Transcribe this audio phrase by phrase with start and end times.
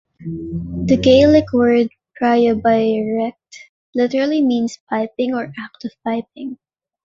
[0.19, 1.89] The Gaelic word
[2.19, 3.35] Piobaireachd
[3.93, 6.57] literally means "piping" or "act of piping.